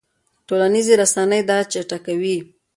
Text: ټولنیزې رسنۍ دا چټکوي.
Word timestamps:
ټولنیزې 0.47 0.93
رسنۍ 1.01 1.41
دا 1.49 1.57
چټکوي. 1.71 2.37